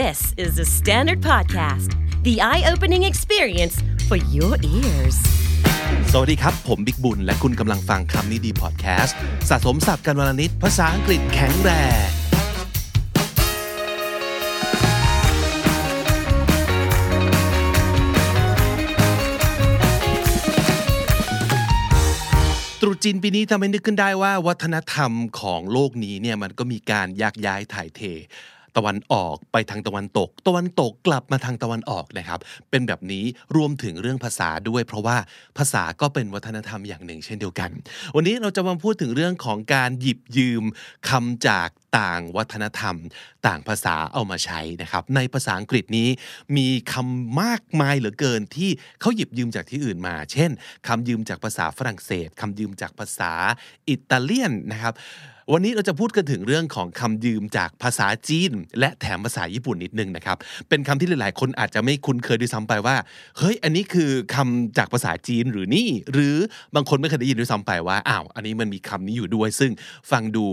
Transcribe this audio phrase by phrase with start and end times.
[0.00, 1.90] This is the Standard Podcast,
[2.22, 3.76] the eye opening experience
[4.08, 5.16] for your ears.
[6.12, 9.16] สวัสดีครับ ผมบิกบุญ และคุณกำลังฟังคำนี้ดีพอดแคสต์
[9.48, 11.70] สะสมสับกันวลนิดภาษาอังกฤษแข็งแร
[12.06, 12.08] ง
[22.80, 28.02] ตรุษจีนปีนี้ทำให้นึกขึ้นได้ว่าวัฒนธรรมของโลกนี้เนี่ยมันก็มีการยักย้ายถ่ายเท
[28.76, 33.24] ตะวันออกไปทางตะวันตก ตะวันตกกลับมาทางตะวันออกนะครับ เป็นแบบนี้
[33.56, 35.16] รวมถึงเรื่องภาษาด้วย เพราะว่า
[35.58, 37.70] ภาษาก็เป็นวัฒนธรรมอย่างหนึ่งเช่นเดียวกัน
[38.16, 40.64] วันนี้เราจะมาพูดถึงเรื่องของการหยิบยืม
[41.08, 42.96] คำจาก ต่างวัฒนธรรม
[43.46, 46.08] ต่างภาษาเอามาใช้นะครับ ในภาษาอังกฤษนี้
[46.56, 50.50] มีคำมากมายเหลือเกินที่เขาหยิบยืมจากที่อื่นมา เช่น
[50.88, 53.32] คำยืมจากภาษาฝรั่งเศสคำยืมจากภาษา
[53.88, 54.94] อิตาเลียนนะครับ
[55.52, 60.36] วันนี้เราจะพูดกันถึงเรื่องของคำยืมจากภาษาจีน และแถมภาษาญี่ปุ่นนิดนึงนะครับ
[60.68, 62.96] เป็นคำที่หลาย ๆ คนอาจจะไม่คุ้นเคยด้วยซ้ำไปว่า
[63.38, 66.36] เฮ้ย อันนี้คือคำจากภาษาจีนหรือนี่ หรือ
[66.74, 69.72] บางคนไม่เคยได้ยินด้วยซ้ำไปว่า อ้าว อันนี้มันมีคำนี้อยู่ด้วย ซึ่ง
[70.10, 70.44] ฟังดู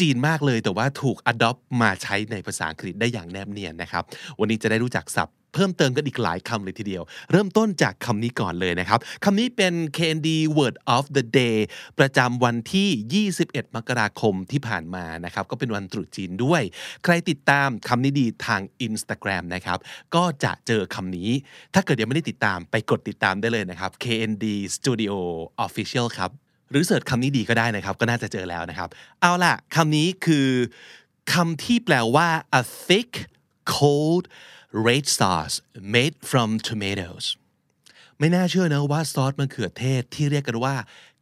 [0.00, 4.02] จีนมากเลย แต่ว่าถูก adopt มาใช้ในภาษาอังกฤษได้อย่างแนบเนียนนะครับ
[4.38, 11.58] วันนี้จะได้รู้จักศัพท์เพิ่มเติมกันอีกหลายคำเลยทีเดียว เริ่มต้นจากคำนี้ก่อนเลยนะครับคำนี้เป็น KND Word of the Day
[11.98, 16.62] ประจำวันที่ 21 มกราคมที่ผ่านมานะครับ ก็เป็นวันตรุษจีนด้วย
[17.04, 19.78] ใครติดตามคำนี้ดีทาง Instagram นะครับ
[20.14, 21.30] ก็จะเจอคำนี้
[21.74, 24.44] ถ้าเกิดยังไม่ได้ติดตามไปกดติดตามได้เลยนะครับ KND
[24.76, 25.12] Studio
[25.66, 26.32] Official ครับ
[26.70, 28.88] หรือเสิร์ชคำนี้ดีก็ได้นะครับ ก็น่าจะเจอแล้วนะครับ
[29.20, 30.48] เอาล่ะคำนี้คือ
[31.32, 32.28] คำที่แปลว่า
[32.60, 33.10] a thick
[33.74, 34.24] cold
[34.86, 35.56] red sauce
[35.94, 37.26] made from tomatoes
[38.18, 40.74] ไม่น่าเชื่อนะว่าซอสมะเขือเทศที่เรียกกันว่า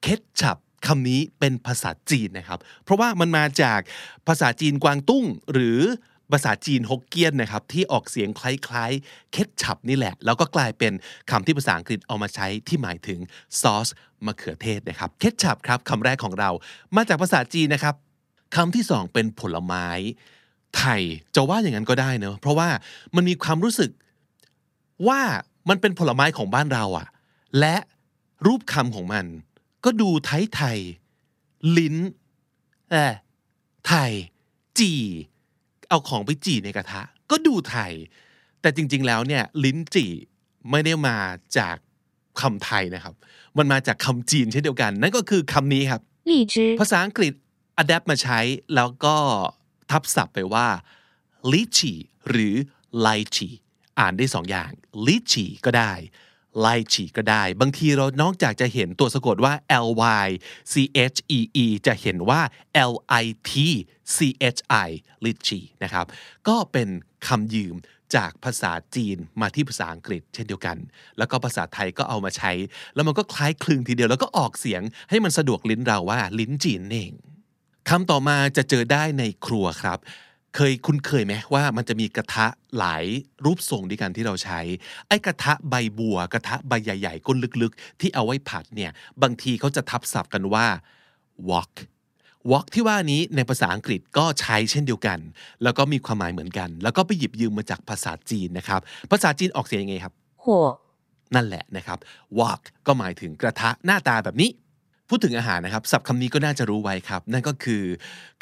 [0.02, 0.06] เค
[0.40, 3.80] ชัพคำนี้เป็นภาษาจีนนะครับ เพราะว่ามันมาจาก
[4.26, 5.80] ภาษาจีนกวางตุ้ง หรือ
[6.32, 10.92] ภาษาจีนฮกเกี้ยนนะครับ ที่ออกเสียงคล้ายๆ เคทชัพนี่แหละ แล้วก็กลายเป็น
[11.30, 13.18] คำที่ภาษาอังกฤษเอามาใช้ที่หมายถึง
[13.60, 13.88] ซอส
[14.26, 16.50] มะเขือเทศนะครับเคชัพครับคำแรกของเรา
[16.96, 17.94] มาจากภาษาจีนนะครับ
[18.56, 19.86] คำที่สองเป็นผลไม้
[20.76, 21.02] ไทย
[21.34, 22.68] จะว่าอย่างนั้นก็ได้เนอะเพราะว่า
[23.16, 23.90] มันมีความรู้สึก
[25.08, 25.20] ว่า
[25.68, 27.08] มันเป็นผลไม้ของบ้านเราอะ
[27.58, 27.76] และ
[28.46, 29.24] รูปคำของมัน
[29.84, 30.78] ก็ดูไทยไทย
[31.76, 31.96] ลิ้น
[32.90, 33.12] เออ
[33.86, 34.10] ไทย
[34.78, 35.00] จี่
[35.88, 37.92] เอาของไปจี่ในกระทะ ก็ดูไทย
[38.60, 40.12] แต่จริง ๆ แล้วเนี่ย ลิ้นจี่
[40.70, 41.16] ไม่ได้มา
[41.58, 41.76] จาก
[42.40, 43.14] คำไทยนะครับ
[43.58, 47.32] มันมาจากคำจีนเช่นเดียวกัน นั่นก็คือคำนี้ครับ荔枝ภาษาอังกฤษ
[47.82, 48.40] adapt มาใช้
[48.74, 49.16] แล้วก็
[49.90, 50.68] ทับศัพท์ไปว่า
[51.52, 51.98] lychee
[52.28, 52.54] หรือ
[53.06, 53.54] lychee
[53.98, 54.70] อ่านได้สองอย่าง
[55.06, 55.92] lychee ก็ได้
[56.64, 59.52] lychee ก็ได้ บางทีเรานอกจากจะเห็นตัวสะกดว่า
[59.86, 59.88] l
[60.24, 60.28] y
[60.72, 60.74] c
[61.14, 62.40] h e e จะเห็นว่า
[62.90, 63.52] l i t
[64.16, 64.18] c
[64.56, 64.88] h i
[65.24, 66.06] lychee นะครับ
[66.48, 66.88] ก็เป็น
[67.26, 67.76] คำยืม
[68.14, 70.76] จากภาษาจีนมาที่ภาษาอังกฤษเช่นเดียวกัน
[71.18, 72.52] แล้วก็ภาษาไทยก็เอามาใช้
[72.94, 77.12] แล้วมันก็คล้ายคลึงทีเดียว แล้วก็ออกเสียงให้มันสะดวกลิ้นเราว่า ลิ้นจีนเอง
[77.88, 79.98] คำต่อมาจะเจอได้ในครัวครับ
[80.54, 82.46] เคยคุณเคยไหมว่ามันจะมีกระทะ
[82.78, 83.04] หลาย
[83.44, 84.60] รูปทรงด้วยกันที่เราใช้
[85.08, 88.90] ไอ้กระทะใบบัว กระทะใบใหญ่ๆก้นลึกๆ ที่เอาไว้ผัดเนี่ย
[89.22, 90.66] บางทีเขาจะทับศัพท์กันว่า
[91.50, 91.72] wok
[92.52, 95.18] wok ที่ว่านี้ในภาษาอังกฤษก็ใช้เช่นเดียวกัน
[95.62, 98.80] แล้วก็มีความหมายเหมือนกัน แล้วก็ไปหยิบยืมมาจากภาษาจีนนะครับ
[99.10, 100.12] ภาษาจีนออกเสียงยังไงครับ
[100.44, 100.46] 火
[101.34, 101.98] นั่นแหละนะครับ
[102.38, 104.50] wok ก็หมายถึงกระทะหน้าตาแบบนี้
[105.10, 107.84] พูดถึงอาหารนะครับศัพท์คำนี้ก็น่าจะรู้ไว้ครับ นั่นก็คือ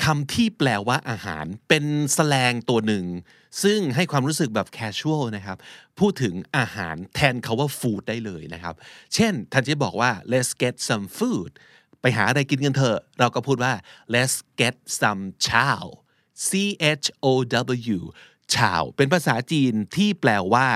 [0.04, 1.84] คำที่แปลว่าอาหารเป็น
[2.16, 3.04] สแลงตัวหนึ่ง
[3.62, 5.58] ซึ่งให้ความรู้สึกแบบ casual นะครับ
[5.98, 8.74] พูดถึงอาหารแทนคาว่า food ได้เลยนะครับ
[9.14, 11.50] เช่นท่านจะบอกว่า let's get some food
[12.04, 13.72] ไปหาอะไรกินกันเถอะ เราก็พูดว่า
[14.14, 15.84] let's get some chow
[16.46, 16.50] C
[17.00, 17.26] H O
[17.94, 17.98] W
[18.54, 20.68] chow เป็นภาษาจีนที่แปลว่า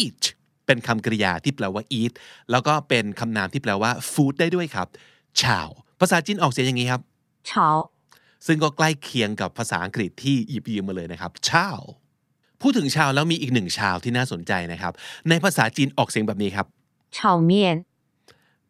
[0.00, 0.22] eat
[0.66, 2.12] เป็นคำกริยาที่แปลว่า eat
[2.50, 4.88] แล้วก็เป็นคำนามที่แปลว่า food ได้ด้วยครับ
[5.40, 5.68] chow
[6.00, 7.02] ภาษาจีนออกเสียงอย่างนี้ครับ
[7.50, 7.76] ชาว
[8.46, 11.80] ซึ่งก็ใกล้เคียงกับภาษาอังกฤษที่หยิบยืมมาเลยนะครับชาว
[12.60, 14.92] พูดถึงชาวแล้วมีอีกหนึ่งชาวที่น่าสนใจนะครับ
[15.28, 16.66] ในภาษาจีนออกเสียงแบบนี้ครับ
[17.18, 17.76] ชาวเมียน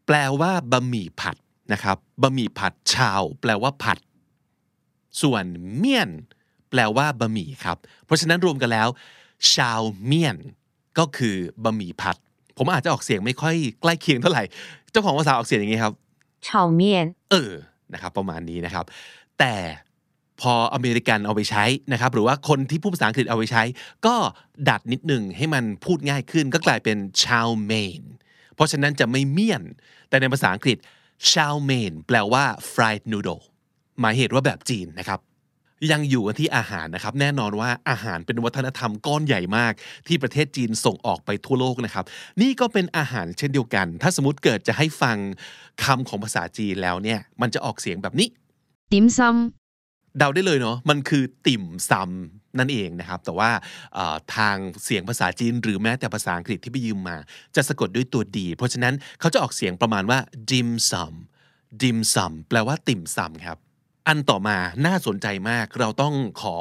[0.07, 1.37] แปลว่าบะหมี่ผัด
[1.73, 3.99] นะครับบะหมี่ผัดชาว แปลว่าผัด
[5.23, 5.45] ส่วน
[5.77, 6.11] เมี่ยน
[6.71, 8.89] แปลว่าบะหมี่ครับ เพราะฉะนั้นรวมกันแล้ว
[9.55, 10.37] ชาวเมี่ยน
[10.99, 12.17] ก็คือบะหมี่ผัด
[12.59, 14.43] ผมอาจจะออกเสียงไม่ค่อยใกล้เคียงเท่าไหร่
[14.91, 15.95] เจ้าของภาษาออกเสียงอย่างนี้ครับ
[16.47, 16.49] 炒
[16.81, 16.83] 面
[17.31, 17.53] เออ
[17.93, 18.85] นะครับประมาณนี้นะครับ
[19.39, 19.55] แต่
[20.41, 23.63] พออเมริกันเอาไปใช้นะครับ หรือว่าคนที่พูดภาษาอังกฤษเอาไปใช้
[24.07, 24.15] ก็
[24.69, 28.03] ดัดนิดหนึ่งให้มันพูดง่ายขึ้นก็กลายเป็นชาวเมน
[28.55, 29.63] เพราะฉะนั้นจะไม่เมี่ยน
[30.09, 30.79] แต่ในภาษาอังกฤษ
[31.31, 33.43] ชาวเมนแปลว่า fried noodle
[34.01, 35.21] หมายเหตุว่าแบบจีนนะครับ
[35.93, 39.73] ยังอยู่กันที่อาหารนะครับ แน่นอนว่าอาหารเป็นวัฒนธรรมก้อนใหญ่มาก
[40.07, 42.05] ที่ประเทศจีนส่งออกไปทั่วโลกนะครับ
[42.41, 45.17] นี่ก็เป็นอาหารเช่นเดียวกัน ถ้าสมมติเกิดจะให้ฟัง
[45.85, 48.29] คำของภาษาจีนแล้วเนี่ย มันจะออกเสียงแบบนี้
[48.93, 49.53] 點心、
[50.19, 53.51] เดาได้เลยเนาะมันคือติ่มซำนั่นเองนะครับ แต่ว่า
[54.37, 57.17] ทางเสียงภาษาจีน หรือแม้แต่ภาษาอังกฤษที่ไปยืมมา
[57.57, 60.19] จะสะกดด้วยตัวดี เพราะฉะนั้นเขาจะออกเสียงประมาณว่า
[60.51, 61.15] dim sum
[61.83, 63.59] dim sum แปลว่าติ่มซำครับ
[64.09, 64.57] อันต่อมา
[64.87, 66.57] น่าสนใจมากเราต้องขอ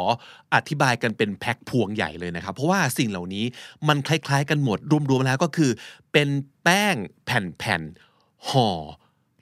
[0.56, 3.46] อธิบายกันเป็นแพ็คพวงใหญ่เลยนะครับ เพราะว่าสิ่งเหล่านี้
[3.88, 4.78] มันคล้ายๆ กันหมด
[5.12, 5.72] รวมๆแล้วก็คือ
[6.12, 6.30] เป็น
[6.64, 6.96] แป้ง
[7.26, 8.70] แผ่นๆห่อ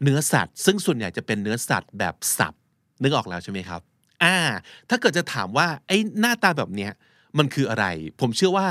[0.04, 2.54] เนื้อสัตว์ ซึ่งส่วนใหญ่จะเป็นเนื้อสัตว์แบบสับ
[3.02, 3.82] นึกออกแล้วใช่ไหมครับ
[4.24, 4.38] อ่า
[4.90, 6.92] ถ้าเกิดจะถามว่าไอ้หน้าตาแบบเนี้ย
[7.38, 7.86] มันคืออะไร
[8.22, 8.68] ผมเชื่อว่า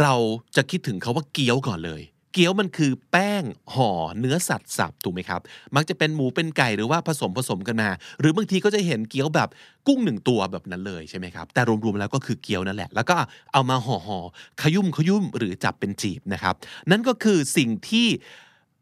[0.00, 0.14] เรา
[0.56, 2.02] จะคิดถึงเขาว่าเกี๊ยวก่อนเลย
[2.32, 3.42] เกี๊ยวมันคือแป้ง
[3.74, 5.40] ห่อเนื้อสัตว์สับถูกไหมครับ
[5.76, 7.90] มักจะเป็นหมูเป็นไก่หรือว่าผสมผสมกันมา
[8.20, 9.48] หรือบางทีก็จะเห็นเกี๊ยวแบบ
[9.86, 13.16] กุ้งหนึ่งตัวแบบนั้นเลยใช่ไหมครับ แต่รวมๆแล้วก็คือเกี๊ยวนั่นแหละ แล้วก็
[13.52, 16.54] เอามาห่อห่อๆขยุ่มขยุ่มหรือจับเป็นจีบนะครับ
[16.90, 18.06] นั่นก็คือสิ่งที่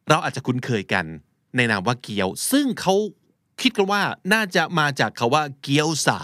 [0.09, 1.05] เราอาจจะคุ้นเคยกัน
[1.57, 2.95] ในนามว่าเกี๊ยว ซึ่งเขา
[3.61, 4.03] คิดกันว่า
[4.33, 6.19] น่าจะมาจากคำว่าเกี๊ยวซา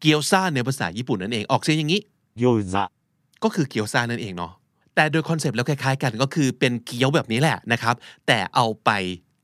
[0.00, 2.00] เกี๊ยวซาในภาษาญี่ปุ่นนั่นเองออกเสียงอย่างนี้
[2.42, 2.44] 餃
[2.74, 2.76] 子
[3.44, 4.52] ก็คือเกี๊ยวซ่านั่นเองเนาะ
[4.94, 7.94] แต่โดยคอนเซปต์แล้วคล้ายๆกันก็คือเป็นเกี๊ยวแบบนี้แหละนะครับ
[8.26, 8.90] แต่เอาไป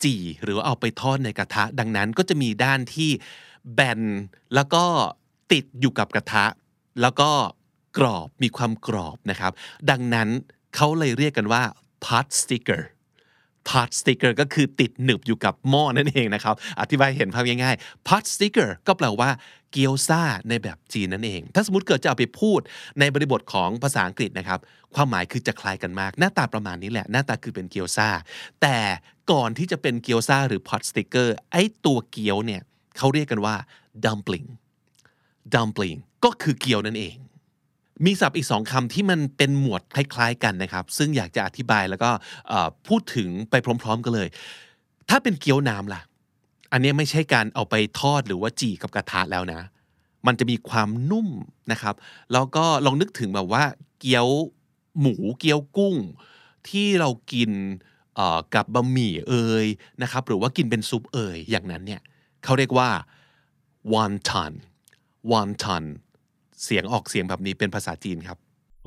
[0.04, 3.10] จี่หรือว่าเอาไปทอดในกระทะ ดังนั้นก็จะมีด้านที่
[3.74, 4.00] แบน
[4.54, 4.84] แล้วก็
[5.52, 6.44] ติดอยู่กับกระทะ
[7.02, 7.30] แล้วก็
[7.98, 9.52] กรอบมีความกรอบนะครับ
[9.90, 10.28] ดังนั้น
[10.74, 11.62] เขาเลยเรียกกันว่า
[12.04, 12.82] pot sticker
[13.68, 19.30] pot sticker ก็คือติดหนึบอยู่กับหม้อนั่นเองนะครับ อธิบายเห็นภาพง่ายๆ pot sticker ก็แปลว่า
[19.72, 22.60] เกี๊ยวซ่าในแบบจีนนั่นเอง ถ้าสมมติเกิดจะเอาไปพูด
[23.00, 24.60] ในบริบทของภาษาอังกฤษนะครับ
[24.94, 28.08] ความหมายคือจะคล้ายกันมาก หน้าตาประมาณนี้แหละ หน้าตาคือเป็นเกี๊ยวซ่า
[28.62, 28.78] แต่
[29.32, 32.62] ก่อนที่จะเป็นเกี๊ยวซ่าหรือ pot sticker ไอ้ตัวเกี๊ยวเนี่ย
[32.98, 33.54] เขาเรียกกันว่า
[34.04, 34.48] dumpling
[35.54, 37.14] dumpling ก็คือเกี๊ยวนั่นเอง
[38.04, 42.10] มีศัพท์อีกสองคำที่มันเป็นหมวดคล้ายๆกันนะครับ ซึ่งอยากจะอธิบายแล้วก็
[42.88, 44.28] พูดถึงไปพร้อม ๆ กันเลย
[45.08, 46.00] ถ้าเป็นเกี๊ยวน้ำล่ะ
[46.72, 49.60] อันนี้ไม่ใช่การเอาไปทอดหรือว่าจี่กับกระทะแล้วนะ
[50.26, 51.28] มันจะมีความนุ่ม
[51.72, 51.94] นะครับ
[52.32, 53.64] แล้วก็ลองนึกถึงแบบว่า
[54.00, 54.28] เกี๊ยว
[55.00, 55.96] หมูเกี๊ยวกุ้ง
[56.68, 57.50] ที่เรากิน
[58.54, 59.66] กับบะหมี่เอ่ย
[60.02, 62.00] นะครับ หรือว่ากินเป็นซุปเอ่ยอย่างนั้นเนี่ย
[62.44, 62.88] เขาเรียกว่า
[63.92, 64.52] wonton
[65.32, 65.84] wonton
[66.64, 68.38] เสียงออกเสียงแบบนี้เป็นภาษาจีนครับ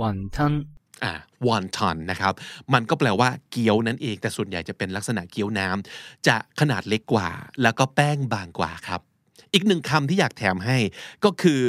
[0.02, 0.54] วันทัน
[1.04, 1.14] อ่า
[1.50, 2.34] วันทันนะครับ
[2.74, 7.30] มันก็แปลว่าเกี๊ยวนั่นเอง แต่ส่วนใหญ่จะเป็นลักษณะเกี๊ยวน้ำ จะขนาดเล็กกว่า
[7.64, 9.02] แล้วก็แป้งบางกว่าครับ
[9.54, 10.78] อีกหนึ่งคำที่อยากแถมให้
[11.24, 11.62] ก็คือ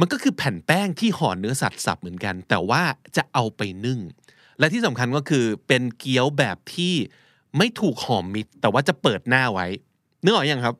[0.00, 2.82] มันก็คือแผ่นแป้งที่ห่อเนื้อสัตว์สับเหมือนกัน แต่ว่า
[3.16, 4.00] จะเอาไปนึ่ง
[4.58, 6.94] และที่สำคัญก็คือเป็นเกี๊ยวแบบที่
[7.56, 9.66] ไม่ถูกห่อมิด แต่ว่าจะเปิดหน้าไว้
[10.22, 10.76] เนื้ออกอยังครับ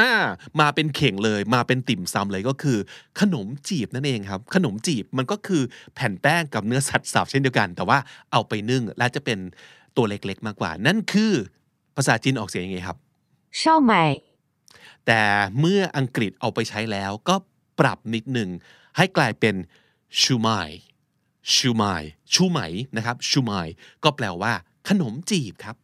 [0.00, 0.12] อ่า
[0.60, 2.78] มาเป็นเข่งเลย มาเป็นติ่มซำเลยก็คือ
[3.20, 5.62] ขนมจีบนั่นเองครับ ขนมจีบมันก็คือ
[5.94, 7.98] แผ่นแป้งกับเนื้อสัตว์สับเช่นเดียวกัน แต่ว่า
[8.32, 9.38] เอาไปนึ่งและจะเป็น
[9.96, 11.32] ตัวเล็กๆมากกว่า นั่นคือ
[11.96, 12.98] ภาษาจีนออกเสียงยังไงครับ
[13.60, 13.92] 燒賣、
[15.06, 15.22] แต่
[15.60, 17.36] เมื่ออังกฤษเอาไปใช้แล้วก็
[17.80, 18.48] ปรับนิดหนึ่ง
[18.96, 19.54] ให้กลายเป็น
[20.20, 20.48] ชูไม
[21.54, 21.84] ชูไม
[22.32, 22.60] ชูไหม
[22.96, 23.52] นะครับชูไม
[24.04, 24.52] ก็แปลว่า
[24.88, 25.76] ขนมจีบครับ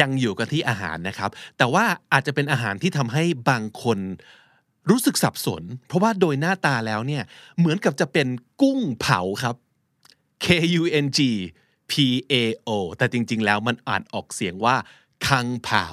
[0.00, 3.98] ยังอยู่กันที่อาหารนะครับ แต่ว่าอาจจะเป็นอาหารที่ทำให้บางคน
[4.90, 7.22] รู้สึกสับสน เพราะว่าโดยหน้าตาแล้วเนี่ย
[7.58, 8.28] เหมือนกับจะเป็น
[8.60, 9.56] กุ้งเผาครับ
[10.44, 10.46] K
[10.80, 11.20] U N G
[11.90, 11.92] P
[12.32, 12.34] A
[12.68, 14.76] O แต่จริง ๆ แล้วมันอ่านออกเสียงว่า
[15.26, 15.86] คังเผา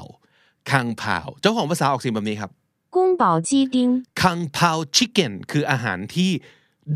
[0.72, 2.52] คังเผาเจ้าของภาษาออกเสียงแบบนี้ครับ
[2.96, 3.90] กุ้งเผาจีดิง
[4.22, 6.32] คังเผาชิคเก้นคืออาหารที่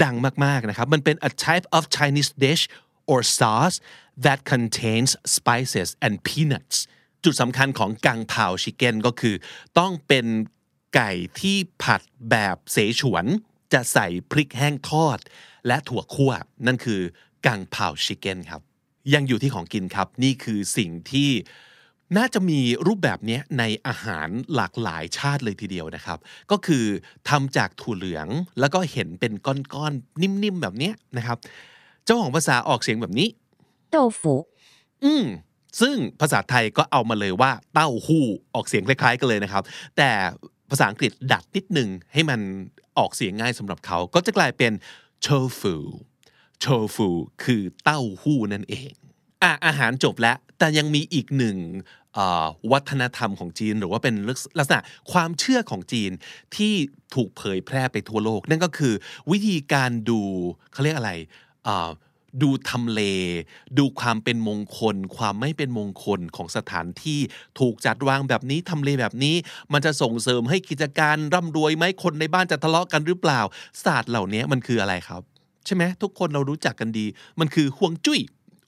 [0.03, 0.15] ดัง
[0.45, 2.63] มาก ๆ นะครับ มันเป็น a type of Chinese dish
[3.11, 3.77] or sauce
[4.25, 6.77] that contains spices and peanuts
[7.23, 9.35] จุดสำคัญของกังเผาชิคเก้นก็คือ
[9.79, 10.25] ต้องเป็น
[10.95, 13.25] ไก่ที่ผัดแบบเสฉวน
[13.73, 15.19] จะใส่พริกแห้งทอด
[15.67, 16.31] และถั่วคั่ว
[16.65, 17.01] นั่นคือ
[17.45, 18.61] กังเผาชิคเก้นครับ
[19.13, 21.29] ยังอยู่ที่ของกินครับ นี่คือสิ่งที่
[22.17, 26.19] น่าจะมีรูปแบบนี้ในอาหารหลากหลายชาติเลยทีเดียวนะครับ
[26.51, 26.85] ก็คือ
[27.29, 28.27] ทำจากถั่วเหลือง
[28.59, 31.37] แล้วก็เห็นเป็นก้อนๆนิ่มๆแบบนี้นะครับ
[32.05, 33.27] เจ้าของภาษาออกเสียงแบบนี้
[33.95, 34.21] 豆腐、
[35.03, 35.25] อืม
[35.79, 39.63] ซึ่งภาษาไทยก็เอามาเลยว่าเต้าหู้ออกเสียงคล้ายๆกันเลยนะครับ
[39.97, 40.09] แต่
[40.69, 42.39] ภาษาอังกฤษดัดนิดนึงให้มัน
[42.97, 44.71] ออกเสียงง่ายสำหรับเขา ก็จะกลายเป็น
[45.25, 45.75] tofu
[46.63, 47.09] tofu
[47.43, 48.91] คือเต้าหู้นั่นเอง
[49.43, 51.57] อะอาหารจบแล้ว แต่ยังมีอีกหนึ่ง
[52.71, 54.15] วัฒนธรรมของจีน หรือว่าเป็น
[54.59, 54.81] ลักษณะ
[55.11, 56.11] ความเชื่อของจีน
[56.55, 56.73] ที่
[57.15, 58.93] ถูกเผยแพร่ไปทั่วโลก นั่นก็คือ
[59.31, 60.21] วิธีการดู
[60.73, 61.11] เขาเรียกอะไร
[62.41, 63.01] ดูทำเล
[63.77, 67.19] ดูความเป็นมงคล ความไม่เป็นมงคลของสถานที่
[67.59, 69.35] ถูกจัดวางแบบนี้ทำเลแบบนี้
[69.73, 73.41] มันจะส่งเสริมให้กิจการร่ำรวยไหมคนในบ้านจะทะเลาะกันหรือเปล่า
[73.83, 75.21] ศาสตร์เหล่านี้มันคืออะไรครับ
[75.65, 77.05] ใช่ไหมทุกคนเรารู้จักกันดี
[77.39, 78.19] มันคือห่วงจุ้ย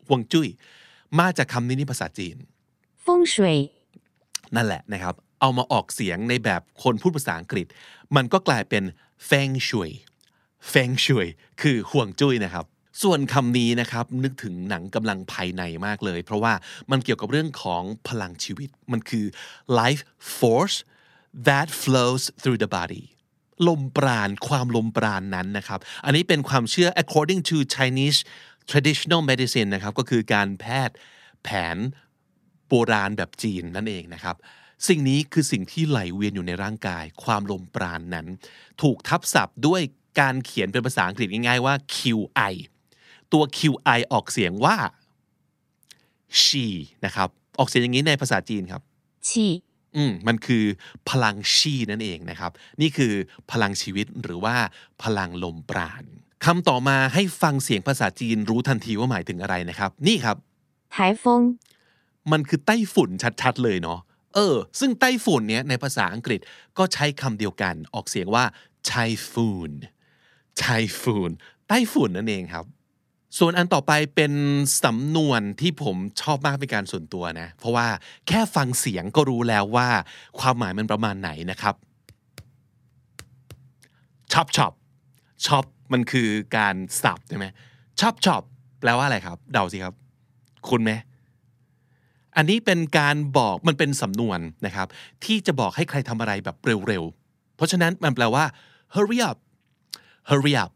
[0.07, 0.47] ห่วงจุ้ย
[1.19, 2.35] มาจากคำนี้นี่ภาษาจีน
[3.05, 3.35] 风水
[4.55, 7.65] นั่นแหละนะครับ เอามาออกเสียงในแบบคนพูดภาษาอังกฤษ
[8.15, 8.83] มันก็กลายเป็น
[9.29, 9.89] feng shui
[10.71, 11.27] feng shui
[11.61, 12.65] คือห่วงจุ้ยนะครับ
[13.01, 16.53] ส่วนคำนี้นะครับนึกถึงหนังกำลังภายในมากเลย เพราะว่า
[16.91, 19.25] มันเกี่ยวกับเรื่องของพลังชีวิต มันคือ
[19.79, 20.01] life
[20.37, 20.77] force
[21.47, 23.03] that flows through the body
[23.67, 28.19] ลมปราณความลมปราณนั้นนะครับ อันนี้เป็นความเชื่อ according to Chinese
[28.69, 30.95] traditional medicine นะครับก็คือการแพทย์
[31.43, 31.77] แผน
[32.67, 34.35] โบราณแบบจีนนั่นเองนะครับ
[34.87, 38.27] สิ่งนี้คือสิ่งที่ไหลเวียนอยู่ในร่างกาย ความลมปราณนนั้น
[38.81, 39.81] ถูกทับศัพท์ด้วย
[40.19, 42.53] การเขียนเป็นภาษาอังกฤษง่ายๆว่า QI
[43.33, 44.75] ตัว qi ออกเสียงว่า
[46.43, 46.65] she
[47.05, 48.81] นะครับ ออกเสียงอย่างนี้ในภาษาจีนครับ
[49.29, 49.45] she
[49.95, 50.63] อืมมันคือ
[51.09, 53.13] พลังชีนั่นเองนะครับ นี่คือ
[53.51, 54.55] พลังชีวิตหรือว่า
[55.03, 56.03] พลังลมปราณ
[56.45, 60.37] คำต่อมาให้ฟังเสียงภาษาจีนรู้ทันทีว่าหมายถึงอะไรนะครับ นี่ครับ
[60.93, 61.41] ไต้ฝุ่น
[62.31, 63.09] มันคือไต้ฝุ่น
[63.41, 63.99] ชัดๆ เลยเนาะ
[64.35, 66.39] เออ ซึ่งไต้ฝุ่นเนี้ยในภาษาอังกฤษ
[66.77, 68.43] ก็ใช้คำเดียวกันออกเสียงว่า
[68.87, 69.71] ไต้ฝุ่น
[70.59, 71.31] ไต้ฝุ่น
[71.67, 72.65] ไต้ฝุ่นนั่นเองครับ
[73.39, 74.33] ส่วนอันต่อไปเป็น
[74.83, 77.87] สำนวนที่ผมชอบมากเป็นการส่วนตัวนะ เพราะว่า
[78.27, 79.87] แค่ฟังเสียงก็รู้แล้วว่า
[80.39, 81.75] ความหมายมันประมาณไหนนะครับ
[84.31, 84.73] chop chop
[85.45, 87.45] chop มันคือการสับใช่ไหม
[87.99, 88.43] chop chop
[88.79, 89.93] แปลว่าอะไรครับ เดาสิครับ
[90.69, 90.91] คุณไหม
[92.35, 94.87] อันนี้เป็นการบอกมันเป็นสำนวนนะครับ
[95.25, 96.57] ที่จะบอกให้ใครทำอะไรแบบ
[96.87, 98.45] เร็วๆ เพราะฉะนั้นมันแปลว่า
[98.95, 99.37] hurry up
[100.29, 100.71] hurry up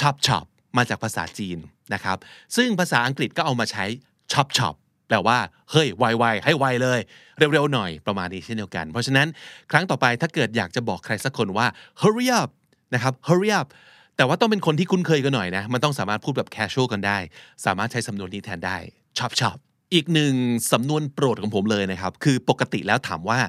[0.00, 1.58] chop chop มาจากภาษาจีน
[1.94, 2.18] นะครับ
[2.56, 3.84] ซึ่งภาษาอังกฤษก็เอามาใช้
[4.32, 4.74] chop chop
[5.08, 5.38] แปลว่า
[5.70, 7.00] เฮ้ยไวๆให้ไวเลย
[7.38, 9.28] เร็วๆหน่อยประมาณนี้เช่นเดียวกัน เพราะฉะนั้น
[9.70, 11.66] ครั้งต่อไปถ้าเกิดอยากจะบอกใครสักคนว่า
[12.02, 12.50] hurry up
[12.94, 13.68] นะครับ hurry up
[14.16, 17.18] แต่ว่าต้องเป็นคนที่คุ้นเคยกันหน่อยนะ มันต้องสามารถพูดแบบ casual กันได้
[17.66, 18.76] สามารถใช้สำนวนนี้แทนได้
[19.18, 19.58] chop chop
[19.94, 20.34] อีกหนึ่ง
[20.72, 23.40] สำนวนโปรดของผมเลยนะครับ คือปกติแล้วถามว่า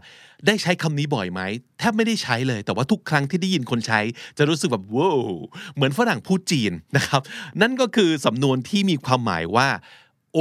[0.45, 1.41] ได้ใช้คำนี้บ่อยไหม
[1.79, 3.99] แทบไม่ได้ใช้เลย แต่ว่าทุกครั้งที่ได้ยินคนใช้
[4.37, 5.21] จะรู้สึกแบบว้าว
[5.75, 7.21] เหมือนฝรั่งพูดจีนนะครับ
[7.61, 9.67] นั่นก็คือสำนวนที่มีความหมายว่า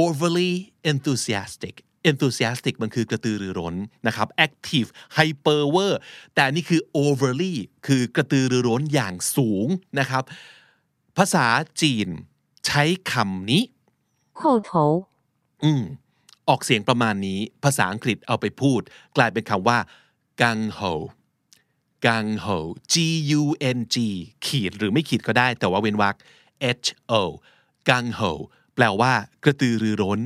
[0.03, 0.51] overly
[0.91, 1.75] enthusiastic
[2.09, 3.75] enthusiastic มันคือกระตือรือร้น
[4.07, 5.93] นะครับ active hyper wer
[6.35, 7.55] แต่นี่คือ overly
[7.87, 9.67] คือกระตือรือร้นอย่างสูง
[9.99, 10.23] นะครับ
[11.17, 11.45] ภาษา
[11.81, 12.07] จีน
[12.67, 13.63] ใช้คำนี้
[14.39, 14.71] 后头
[15.63, 15.83] อืม
[16.49, 18.81] ออกเสียงประมาณนี้ภาษาอังกฤษเอาไปพูด
[19.17, 19.79] กลายเป็นคำว่า
[20.41, 20.93] gang ho
[22.05, 22.57] gang ho
[22.93, 22.95] g
[23.39, 23.43] u
[23.77, 23.97] n g
[24.45, 26.15] ขีดหรือไม่ขีดก็ได้ แต่ว่าเว้นวรรค
[26.85, 26.89] h
[27.19, 27.23] o
[27.89, 28.31] gang ho
[28.75, 29.13] แปลว่า
[29.43, 30.19] กระตือรือร้น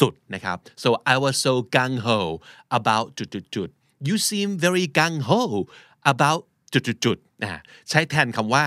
[0.00, 2.18] สุดๆนะครับ so I was so gung ho
[2.78, 5.42] about จุดๆๆ you seem very gung ho
[6.12, 6.42] about
[6.72, 8.64] จุดๆๆนะใช้แทนคำว่า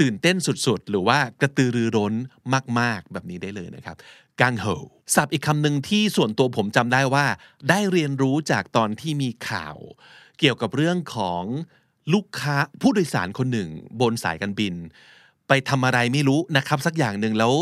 [0.00, 2.14] ตื่นเต้นสุดๆ หรือว่ากระตือรือร้น
[2.80, 3.96] มากๆ แบบนี้ได้เลยนะครับ
[4.40, 4.66] กังโฮ
[5.14, 7.26] ศัพท์อีกคำหนึ่งที่ส่วนตัวผมจำได้ว่า
[7.68, 9.76] ได้เรียนรู้จากตอนที่มีข่าว
[10.38, 11.42] เกี่ยวกับเรื่องของ
[12.14, 13.68] ลูกค้าผู้โดยสารคนหนึ่ง
[14.00, 14.74] บนสายการบิน
[15.48, 17.52] ไปทำอะไรไม่รู้นะครับ สักอย่างหนึ่งแล้ว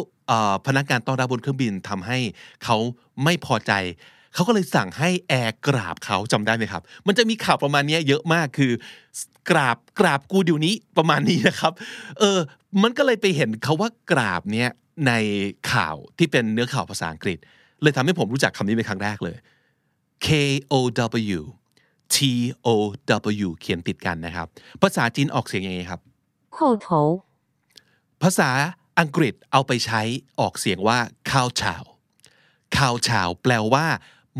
[0.66, 2.18] พนักงานต้อนรับบนเครื่องบินทำให้
[2.64, 2.76] เขา
[3.24, 3.72] ไม่พอใจ
[4.34, 8.72] เขาก็เลยสั่งให้แอร์กราบเขาจำได้ไหมครับ มันจะมีข่าวประมาณนี้เยอะมากคือ
[9.50, 11.72] กราบกราบกูเดี๋ยวนี้ประมาณนี้นะครับ
[12.20, 12.38] เออ
[12.82, 14.70] มันก็เลยไปเห็นเขาว่ากราบเนี้ย
[15.06, 15.12] ใน
[15.72, 17.38] ข่าวที่เป็นเนื้อข่าวภาษาอังกฤษ
[17.82, 19.36] เลยทำให้ผมรู้จักคำนี้เป็นครั้งแรกเลย
[20.26, 20.28] K
[20.72, 20.74] O
[21.38, 21.40] W
[22.14, 22.16] T
[22.66, 22.68] O
[23.46, 24.46] W เขียนติดกันนะครับ
[24.82, 26.00] ภาษาจีนออกเสียงยังไงครับ
[26.56, 26.86] 后头
[28.22, 28.50] ภาษา
[29.00, 30.02] อังกฤษเอาไปใช้
[30.40, 30.98] ออกเสียงว่า
[31.30, 31.84] cow chow
[32.76, 33.86] cow chow แปลว่า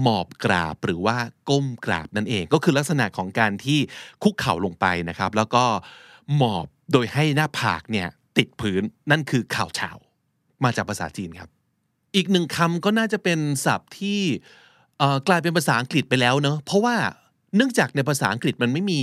[0.03, 1.17] หมอบกราบหรือว่า
[1.49, 3.79] ก้มกราบนั่นเอง ก็คือลักษณะของการที่
[4.23, 5.65] คุกเข่าลงไปนะครับ แล้วก็
[6.37, 8.09] หมอบโดยให้หน้าผากเนี่ย
[8.39, 9.91] ติดพื้นนั่นคือข่าวเฉา
[10.65, 11.51] มาจากภาษาจีนครับ
[12.17, 14.21] อีกหนึ่งคำก็น่าจะเป็นศัพท์ที่
[15.29, 16.97] กลายเป็นภาษาอังกฤษไปแล้วเนอะเพราะว่า
[17.57, 19.01] เนื่องจากในภาษาอังกฤษมันไม่มี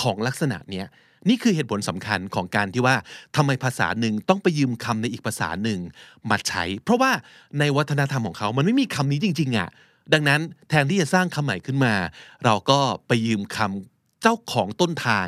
[0.00, 0.86] ของลักษณะเนี้ย
[1.28, 2.96] นี่คือเหตุผลสำคัญของการที่ว่า
[3.36, 5.80] ทำไมภาษาหนึ่งต้องไปยืมคำในอีกภาษาหนึ่ง
[6.30, 7.10] มาใช้ เพราะว่า
[7.58, 9.68] ในวัฒนธรรมของเขามันไม่มีคำนี้จริงๆอะ่ะ
[10.12, 11.94] ดังนั้นแทนที่จะสร้างคำใหม่ขึ้นมา
[12.44, 15.26] เราก็ไปยืมคำเจ้าของต้นทาง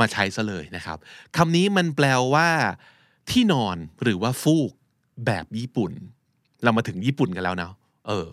[0.00, 0.98] มาใช้ซะเลยนะครับ
[1.36, 2.48] คำนี้มันแปลว่า
[3.30, 4.70] ที่นอนหรือว่าฟูก
[5.26, 5.92] แบบญี่ปุ่น
[6.62, 7.72] เรามาถึงญี่ปุ่นกันแล้วเนาะ
[8.06, 8.26] เออ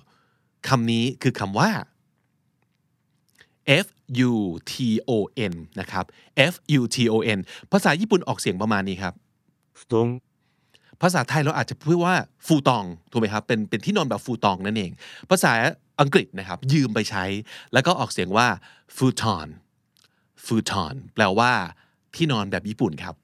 [0.68, 1.70] คำนี้คือคำว่า
[3.86, 3.88] F
[4.32, 4.34] U
[4.72, 4.74] T
[5.10, 5.12] O
[5.52, 6.06] N นะครับ
[6.52, 7.40] F U T O N
[7.72, 9.14] ภาษาญี่ปุ่นออกเสียงประมาณนี้ครับ
[9.78, 9.94] 布団
[11.02, 12.16] ภาษาไทยเราอาจจะพูดว่า
[12.46, 14.92] ฟูตองถูกไหมครับ เป็นเป็นที่นอนแบบฟูตองนั่นเอง
[15.30, 15.52] ภาษา
[16.02, 17.24] อังกฤษนะครับ ยืมไปใช้
[17.74, 18.48] แล้วก็ออกเสียงว่า
[18.98, 19.48] futon
[20.46, 21.52] futon แปลว่า
[22.16, 23.16] ที่นอนแบบญี่ปุ่นครับ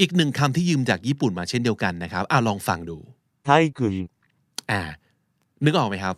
[0.00, 2.96] อีกหนึ่งคำที่ยืมจากญี่ปุ่นมาเช่นเดียวกันนะครับอ่าลองฟังดู
[3.44, 3.48] ไท
[3.78, 3.94] กุน
[4.70, 4.80] อ่า
[5.64, 6.14] นึกออกไหมครับ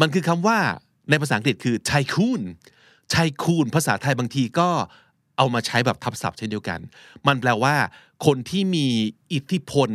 [0.00, 0.58] มันคือคำว่า
[1.10, 2.40] ในภาษาอังกฤษคือไทคูน
[3.10, 4.68] ไทคูนภาษาไทยบางทีก็
[5.36, 6.80] เอามาใช้แบบทับศัพท์เช่นเดียวกัน
[7.26, 7.74] มันแปลว่า
[8.26, 8.86] คนที่มี
[9.32, 9.90] อิทธิพล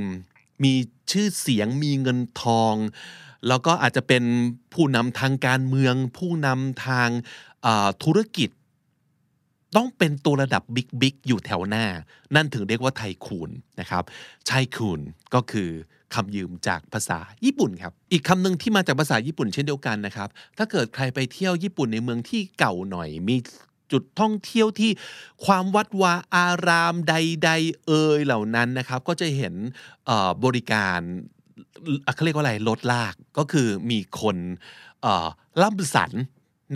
[0.64, 0.74] มี
[1.12, 2.74] ชื่อเสียง มีเงินทอง
[3.48, 4.24] แล้วก็อาจจะเป็น
[4.74, 7.10] ผู้นำทางการเมือง ผู้นำทาง
[8.04, 8.50] ธุรกิจ
[9.76, 11.86] ต้องเป็นตัวระดับบิ๊กบิ๊กอยู่แถวหน้า
[12.36, 13.50] นั่นถึงเรียกว่าไทคูน
[13.80, 14.04] นะครับ
[14.48, 15.00] ไทคูน
[15.34, 15.70] ก็คือ
[16.14, 23.38] คำยืมจากภาษาญี่ปุ่นครับ อีกคำหนึ่งที่มาจากภาษาญี่ปุ่นเช่นเดียวกันนะครับ ถ้าเกิดใครไปเที่ยวญี่ปุ่นในเมืองที่เก่าหน่อย มี
[23.92, 24.92] จุดท่องเที่ยวที่
[25.46, 29.54] ความวัดวาอารามใด ๆ เอ่ยเหล่านั้นนะครับ ก็จะเห็น
[30.44, 31.00] บริการ
[32.06, 34.38] อะเขาเรียกว่าอะไรรถลากก็คือมีคน
[35.62, 36.12] ล่ำสัน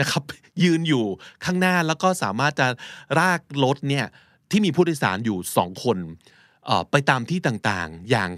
[0.02, 0.24] นะครับ
[0.64, 1.06] ยืนอยู่
[1.46, 2.68] ข้างหน้าแล้วก็สามารถจะ
[3.20, 4.06] ลากรถเนี่ย
[4.52, 5.98] ที่มีผู้โดยสารอยู่สองคน
[6.92, 8.30] ไปตามที่ต่างๆ อย่าง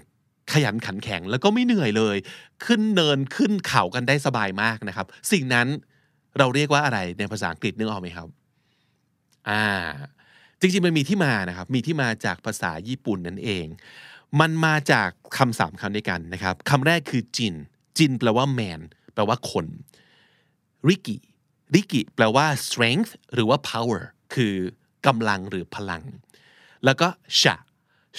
[0.52, 2.18] ขยันขันแข็งแล้วก็ไม่เหนื่อยเลย
[2.66, 5.68] ขึ้นเนินขึ้นเขากันได้สบายมากนะครับ สิ่งนั้น
[6.38, 8.28] เราเรียกว่าอะไรในภาษาอังกฤษนึกออกไหมครับ
[9.50, 9.66] อ่า
[10.60, 13.66] จริงๆมันมีที่มานะครับมีที่มาจากภาษาญี่ปุ่นนั่นเอง
[14.40, 17.54] มันมาจากคำสามคำด้วยกันนะครับคำแรกคือจิน
[17.98, 18.82] จินแปลว่า man
[19.14, 19.66] แปลว่าคน
[20.88, 21.18] ริกิ
[21.75, 24.01] ริกิแปลว่า strength หรือว่า power
[24.36, 24.55] คือ
[25.08, 26.03] กำลังหรือพลัง
[26.86, 27.08] แล้วก็
[27.41, 27.55] ชะ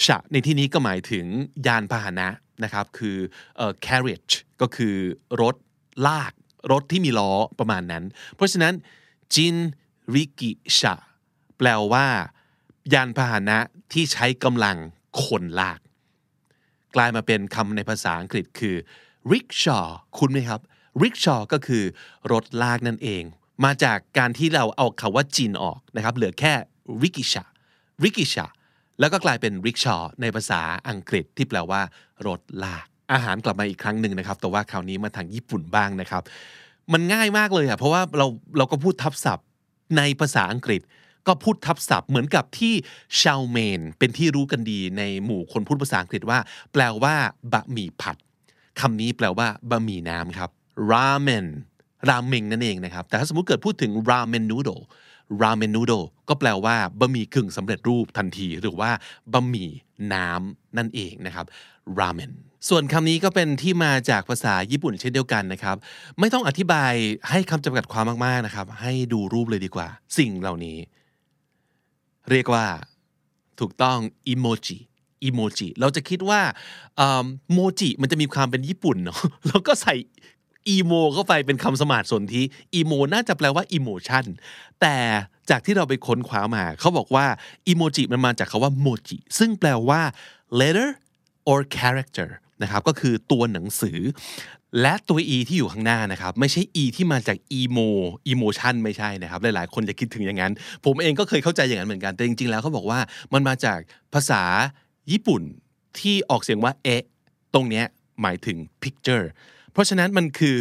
[0.05, 1.25] ชะในที่นี้ก็หมายถึง
[1.67, 2.27] ยานพาหนะ
[2.63, 3.17] นะครับ คือ
[3.57, 4.95] เอ่อ carriage ก็คือ
[5.41, 5.55] รถ
[6.07, 6.33] ลาก
[6.71, 8.03] รถที่มีล้อประมาณนั้น
[8.35, 8.73] เพราะฉะนั้น
[9.33, 9.55] จิน
[10.13, 10.95] ริกิชะ
[11.57, 12.05] แปลว่า
[12.93, 13.57] ยานพาหนะ
[13.93, 14.77] ที่ใช้กำลัง
[15.23, 15.79] คนลาก
[16.95, 18.75] กลายมาเป็นคำในภาษาอังกฤษคือ
[19.31, 19.87] rickshaw
[20.19, 20.61] คุณไหมครับ
[21.03, 21.83] rickshaw ก็คือ
[22.31, 23.23] รถลากนั่นเอง
[23.65, 26.53] มาจากการที่เราเอาคำว่าจินออกนะครับ เหลือแค่
[27.03, 27.47] rickshaw
[28.03, 28.49] rickshaw
[28.99, 31.81] แล้วก็กลายเป็น rickshaw ในภาษาอังกฤษที่แปลว่า
[32.27, 36.23] รถลาก อาหารกลับมาอีกครั้งหนึ่งนะครับ แต่ว่าคราวนี้มาทางญี่ปุ่นบ้างนะครับ
[36.93, 38.27] มันง่ายมากเลยอะเพราะว่าเรา
[38.57, 39.47] เราก็พูดทับศัพท์
[39.97, 40.81] ในภาษาอังกฤษ
[41.27, 42.73] ก็พูดทับศัพท์เหมือนกับที่
[43.21, 46.39] ชาวเมน เป็นที่รู้กันดีในหมู่คนพูดภาษาอังกฤษว่า
[46.73, 47.15] แปลว่า
[47.53, 48.17] บะหมี่ผัด
[48.79, 50.49] คำนี้แปลว่าบะหมี่น้ำครับ
[50.91, 51.47] ramen
[52.09, 54.83] ราเมงนั่นเองนะครับ แต่ถ้าสมมติเกิดพูดถึง ramen noodle
[55.41, 58.91] ramen noodle ก็แปลว่าบะหมี่กึ่งสำเร็จรูปทันทีหรือว่า
[59.33, 59.69] บะหมี่
[60.13, 61.45] น้ำนั่นเองนะครับ
[61.99, 62.31] ramen
[62.69, 65.75] ส่วนคำนี้ก็เป็นที่มาจากภาษาญี่ปุ่นเช่นเดียวกันนะครับ
[66.19, 66.93] ไม่ต้องอธิบาย
[67.29, 70.77] ให้คำจำกัดความมากๆนะครับ ให้ดูรูปเลยดีกว่า สิ่งเหล่านี้
[72.31, 72.65] เรียกว่า
[73.59, 74.77] ถูกต้องอิโมจิ
[75.23, 76.41] อิโมจิเราจะคิดว่า
[77.51, 79.93] โมจิมันจะมีความเป็นญี่ปุ่นเนาะแล้วก็ใส่
[80.69, 82.43] emo เข้าไปเป็นคำสมาสสนธิ
[82.75, 84.25] emo น่าจะแปลว่า emotion
[84.81, 84.97] แต่
[85.49, 87.25] จากที่เราไปค้นคว้ามา เขาบอกว่า
[87.67, 90.01] อิโมจิมันมาจากคำว่าโมจิซึ่งแปลว่า
[90.59, 90.89] letter
[91.49, 92.29] or character
[92.61, 93.99] นะครับก็คือตัวหนังสือ
[94.81, 97.87] และตัว e ที่อยู่ข้างหน้านะครับ ไม่ใช่ e ที่มาจาก emo
[98.31, 100.53] emotion ไม่ใช่นะครับ หลายๆ คนจะคิดถึงอย่างนั้น
[100.85, 102.99] ผมเองก็เคยเข้าใจอย่างนั้นเหมือนกัน แต่จริง ๆ แล้วเขาบอกว่า
[103.33, 103.79] มันมาจาก
[104.13, 104.43] ภาษา
[105.11, 105.41] ญี่ปุ่น
[105.99, 107.03] ที่ออกเสียงว่าเอะ
[107.53, 107.85] ตรงเนี้ย
[108.21, 109.25] หมายถึง picture
[109.77, 110.57] เพราะฉะนั้นมันคือ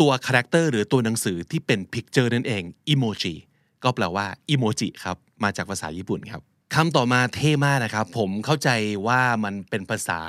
[0.00, 3.34] ตัว character หรือตัวหนังสือที่เป็น picture นั่นเอง emoji
[3.84, 6.42] ก็แปลว่า emoji ครับมาจากภาษาญี่ปุ่นครับ
[6.74, 8.68] คำต่อมาเท่มากนะครับ ผมเข้าใจ
[9.06, 10.20] ว่ามันเป็นภาษา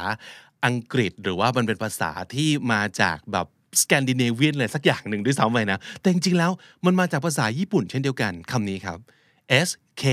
[0.65, 3.47] อังกฤษ หรือว่ามันเป็นภาษาที่มาจากแบบ
[3.81, 6.51] สแกนดิเนเวียนอะไรสักอย่างหนึ่งด้วยซ้ำไปนะ แต่จริงๆแล้ว
[6.85, 8.99] มันมาจากภาษาญี่ปุ่นเช่นเดียวกันคำนี้ครับ
[9.67, 9.69] S
[10.01, 10.03] K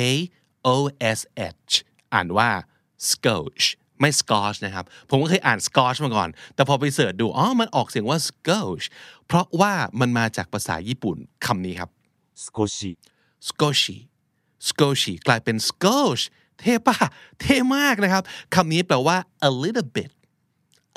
[0.66, 0.76] O
[1.18, 1.20] S
[1.59, 1.72] H
[2.14, 2.50] อ่านว่า
[3.11, 3.62] scotch
[4.01, 8.85] ไม่ scotch นะครับ ผมก็เคยอ่าน scotch มาก่อน แต่พอไปเสิร์ชดูอ๋อมันออกเสียงว่า scotch
[9.27, 11.91] เพราะว่ามันมาจากภาษาญี่ปุ่นคำนี้ครับ
[12.45, 12.79] 少し
[13.49, 13.99] scotchy
[14.69, 16.23] scotchy กลายเป็น scotch
[16.61, 16.97] เท่ปะ
[17.41, 18.23] เท่มากนะครับ
[18.55, 19.17] คำนี้แปลว่า
[19.49, 20.11] a little bit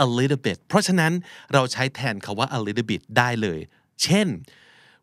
[0.05, 1.11] a little bit เพราะฉะนั้น
[1.53, 3.59] เราใช้แทนคาว่า a little bit ได้เลย
[4.03, 4.27] เช่น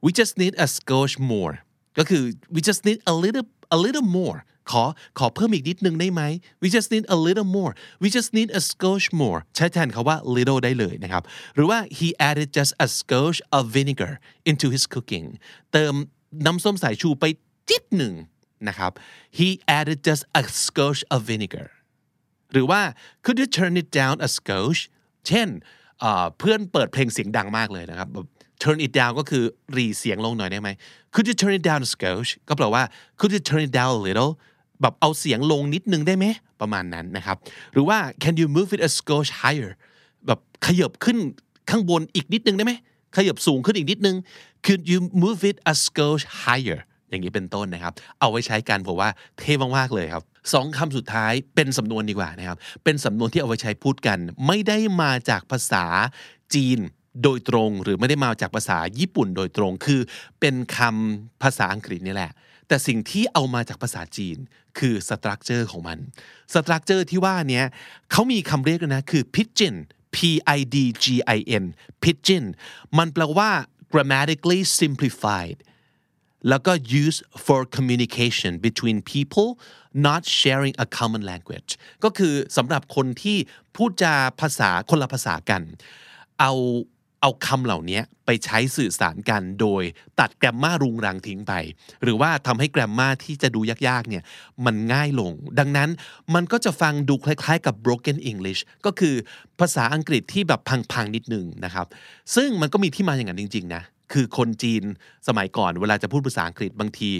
[0.04, 1.54] we just need a scotch more
[1.98, 2.22] ก็คือ
[2.54, 4.38] we just need a little a little more
[4.70, 4.84] ขอ
[5.18, 6.22] ขอเพิ่มอีกนิดนึงได้ไหม
[6.62, 11.22] we just need a little more we just need a scotch more ใช้แทนคาว่า little ได้เลยนะครับ
[11.54, 14.12] หรือว่า he added just a scotch of vinegar
[14.50, 15.26] into his cooking
[15.72, 15.94] เติม
[16.46, 17.24] น้ำส้มสายชูไป
[17.68, 18.14] จิดหนึ่ง
[18.68, 18.92] นะครับ
[19.38, 19.48] he
[19.78, 21.68] added just a scotch of vinegar
[22.52, 22.80] หรือว่า
[23.24, 24.80] could you turn it down a skosh
[25.28, 25.48] เช่น
[26.00, 28.26] เอ่อเพื่อนเปิดเพลงเสียงดังมากเลยนะครับแบบ
[28.66, 29.44] turn it down ก็คือ
[29.76, 30.68] รีเสียงลงหน่อยได้ไหม
[31.14, 32.82] could you turn it down a skosh ก็แปลว่า
[33.18, 34.32] could you turn it down a little
[34.80, 36.26] แบบเอาเสียงลงนิดนึงได้ไหม
[36.60, 37.36] ประมาณนั้นนะครับ
[37.72, 39.70] หรือว่า can you move it a skosh higher
[40.26, 41.18] แบบขยับขึ้น
[41.70, 42.72] ข้างบนอีกนิดนึงได้ไหม
[43.16, 44.16] ขยับสูงขึ้นอีกนิดนึง
[44.66, 55.84] could you move it a skosh higher อย่างนี้เป็นต้นนะครับ เอาไว้ใช้กันผมว่าเท่มากๆเลยครับสองคำสุดท้ายเป็นสำนวนดีกว่านะครับ เป็นสำนวนที่เอาไว้ใช้พูดกัน ไม่ได้มาจากภาษา
[56.54, 56.78] จีน
[57.22, 60.00] โดยตรงหรือไม่ได้มาจากภาษาญี่ปุ่นโดยตรงคือ
[60.40, 62.32] เป็นคำภาษาอังกฤษนี่แหละ
[62.68, 64.36] แต่สิ่งที่เอามาจากภาษาจีน
[64.78, 65.98] คือ structure ของมัน
[66.54, 67.64] structure ที่ว่าเนี้ย
[68.10, 69.76] เขามีคำเรียกนะคือ pidgin
[70.14, 70.16] P
[70.56, 71.64] I D G I N
[72.02, 72.44] pidgin
[72.98, 73.50] มันแปลว่า
[73.92, 75.58] grammatically simplified
[76.48, 79.50] แล้วก็ use for communication between people
[80.06, 81.70] not sharing a common language
[82.04, 83.38] ก็คือสำหรับคนที่
[83.76, 85.62] พูดจาภาษาคนละภาษากัน
[86.40, 86.52] เอา
[87.20, 89.82] เอาคำเหล่านี้ไปใช้สื่อสารกันโดย
[90.20, 91.52] ตัดแกรมมารุงรังทิ้งไป
[92.02, 94.22] หรือว่าทำให้แกรมมาที่จะดูยากๆเนี่ย
[94.64, 95.90] มันง่ายลง ดังนั้น
[96.34, 99.14] มันก็จะฟังดูคล้ายๆกับ broken English ก็คือ
[99.60, 100.60] ภาษาอังกฤษที่แบบ
[100.92, 101.86] พังๆนิดนึงนะครับ
[102.34, 104.82] ซึ่งมันก็มีที่มาอย่างนั้นจริงๆนะ คือคนจีน
[105.28, 107.10] สมัยก่อนเวลาจะพูดภาษาอังกฤษบางที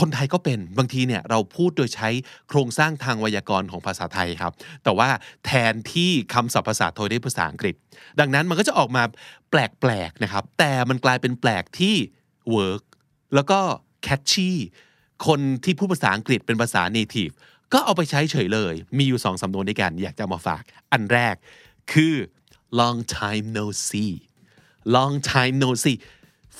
[0.00, 2.08] คนไทยก็เป็นบางทีเนี่ยเราพูดโดยใช้
[2.48, 4.52] โครงสร้างทางไวยากรณ์ของภาษาไทยครับ
[4.84, 5.08] แต่ว่า
[5.44, 7.74] แทนที่คำศัพท์ภาษาไทยด้วยภาษาอังกฤษ
[8.20, 9.02] ดังนั้นมันก็จะออกมา
[9.50, 11.94] แปลกๆนะครับ แต่มันกลายเป็นแปลกที่
[12.52, 12.82] work
[13.34, 13.58] แล้วก็
[14.02, 14.58] catchy
[15.26, 17.34] คนที่พูดภาษาอังกฤษเป็นภาษา native
[17.72, 21.34] ก็เอาไปใช้เฉยเลย มีอยู่สองสำนวนด้วยกัน อยากจะมาฝาก อันแรก
[21.92, 22.14] คือ
[22.80, 24.14] long time no see
[24.96, 25.98] long time no see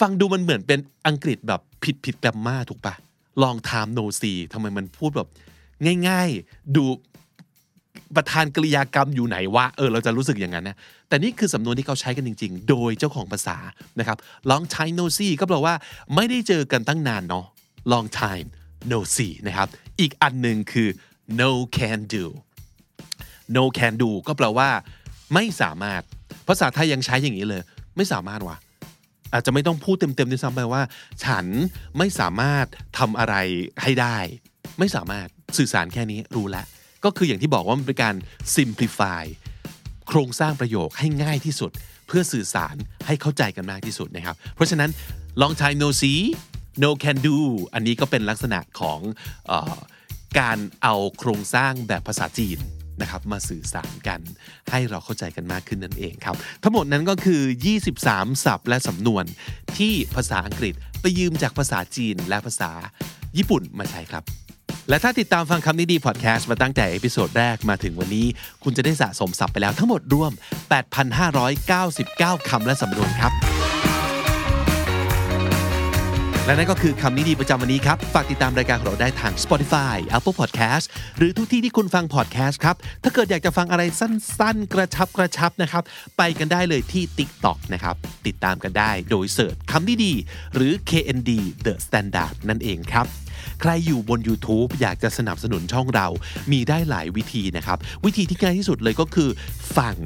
[0.01, 2.95] ฟังดูมันเหมือนเป็นอังกฤษแบบผิดผิดแกรมมาถูกปะ
[3.43, 5.29] long time no see ทำไมมันพูดแบบ
[6.09, 6.85] ง่าย ๆ ดู
[8.17, 10.77] ประธานกริยากรรมอยู่ไหนวะเออเราจะรู้สึกอย่างนั้นนะ
[11.09, 13.57] แต่นี่คือสำนวนที่เขาใช้กันจริง ๆ โดยเจ้าของภาษา
[13.99, 14.19] นะครับ
[14.51, 15.75] long time no see ก็แปลว่า
[16.15, 17.47] ไม่ได้เจอกันตั้งนานเนาะ
[17.93, 18.49] long time
[18.93, 19.69] no see นะครับ
[20.01, 20.89] อีกอันหนึ่งคือ
[21.41, 22.25] no can do
[23.57, 24.69] no can do ก็แปลว่า
[25.35, 26.03] ไม่สามารถ
[26.49, 27.63] ภาษาไทยยังใช้อย่างนี้เลย
[27.97, 28.57] ไม่สามารถวะ
[29.35, 30.83] อาจจะไม่ต้องพูดเต็มๆด้วยซ้ำไปว่า
[31.25, 31.47] ฉัน
[31.99, 32.67] ไม่สามารถ
[32.99, 33.35] ทำอะไร
[33.83, 34.17] ให้ได้
[34.79, 35.27] ไม่สามารถ
[35.59, 36.67] สื่อสารแค่นี้รู้ล้ว
[37.05, 38.15] ก็คืออย่างที่บอกว่ามันเป็นการ
[38.57, 39.25] simplify
[40.09, 41.71] โครงสร้างประโยคให้ง่ายที่สุด
[42.07, 44.91] เพื่อสื่อสารให้เข้าใจกันมากที่สุดนะครับ เพราะฉะนั้น
[45.43, 46.21] long time no see
[46.83, 47.37] no can do
[47.75, 49.77] อันนี้ก็เป็นลักษณะของเอ่อ
[50.41, 52.59] การเอาโครงสร้างแบบภาษาจีน
[53.01, 54.21] นะครับมาสื่อสารกัน
[54.71, 57.43] ให้เราเข้าใจกันมากขึ้นนั่นเองครับ ทั้งหมดนั้นก็คือ
[57.93, 59.25] 23 ศัพท์และสำนวน
[59.79, 62.71] ที่ภาษาอังกฤษไปยืมจากภาษาจีนและภาษา
[63.37, 64.25] ญี่ปุ่นมาใช้ครับ
[64.89, 68.27] และถ้าติดตามฟังคำนี้ดีพอดแคสต์มาตั้งแต่ episode แรกมาถึงวันนี้
[68.63, 70.33] คุณจะได้สะสมศัพท์ไปแล้วทั้งหมดรวม
[71.61, 73.54] 8,599 คำและสำนวนครับ
[76.47, 80.85] และนั่นก็คือคำนี้ดีประจำวันนี้ครับ ฝากติดตามรายการของเราได้ทาง Spotify Apple Podcast
[81.19, 85.83] หรือทุกที่ที่คุณฟัง podcast ครับ ถ้าเกิดอยากจะฟังอะไรสั้น ๆ กระชับกระชับนะครับ
[86.19, 87.95] ไปกันได้เลยที่ TikTok นะครับ
[88.27, 90.13] ติดตามกันได้โดยเสิร์ชคำนี้ดี
[90.55, 91.31] หรือ KND
[91.65, 93.07] The Standard นั่นเองครับ
[93.61, 96.07] ใครอยู่บน YouTube อยากจะสนับสนุนช่องเรา
[96.53, 99.29] มีได้หลายวิธีนะครับ วิธีที่ง่ายที่สุดเลยก็คือ
[99.77, 99.97] ฟัง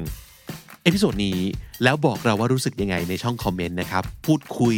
[0.83, 1.39] episode นี้
[1.83, 4.75] แล้วบอกเราว่ารู้สึกยังไงในช่องคอมเมนต์นะครับ พูดคุย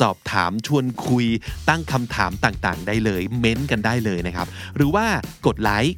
[0.00, 1.26] สอบถามชวนคุย
[1.68, 5.06] ตั้งคำถามต่างๆ ได้เลย เม้นต์กันได้เลยนะครับ หรือว่า
[5.46, 5.96] กดไลค์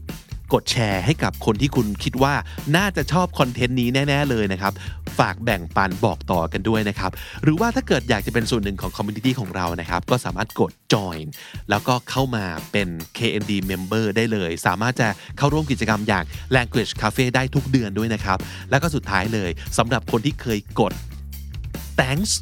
[0.54, 2.34] กดแชร์ให้กับคนที่คุณคิดว่า
[2.76, 4.72] น่าจะชอบคอนเทนต์นี้แน่ ๆ เลยนะครับ
[5.18, 7.10] ฝากแบ่งปันบอกต่อกันด้วยนะครับ
[7.42, 11.24] หรือว่าถ้าเกิดอยากจะเป็นส่วนหนึ่งของ community ของเรานะครับ ก็สามารถกด join
[11.70, 16.24] แล้วก็เข้ามาเป็น KND member ได้เลย สามารถจะเข้าร่วมกิจกรรมอย่าง
[16.56, 18.38] Language Cafe ได้ทุกเดือนด้วยนะครับ
[18.70, 20.92] แล้วก็สุดท้ายเลยสำหรับคนที่เคยกด
[22.00, 22.32] thanks